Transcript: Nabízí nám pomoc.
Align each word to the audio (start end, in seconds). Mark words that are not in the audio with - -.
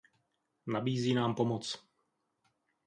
Nabízí 0.65 1.13
nám 1.13 1.35
pomoc. 1.35 1.83